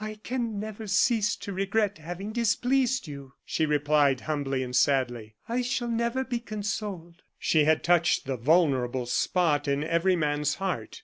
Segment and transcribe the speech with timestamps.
[0.03, 5.35] "I can never cease to regret having displeased you," she replied, humbly and sadly.
[5.47, 10.99] "I shall never be consoled." She had touched the vulnerable spot in every man's heart.